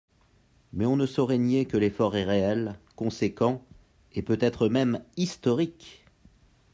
Mais 0.73 0.87
on 0.87 0.95
ne 0.95 1.05
saurait 1.05 1.37
nier 1.37 1.65
que 1.67 1.77
l’effort 1.77 2.15
est 2.15 2.23
réel, 2.23 2.79
conséquent 2.95 3.61
et 4.13 4.23
peut-être 4.23 4.67
même 4.67 5.03
historique. 5.15 6.05